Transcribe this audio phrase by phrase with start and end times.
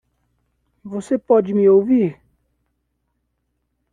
[0.83, 2.19] Você pode me ouvir?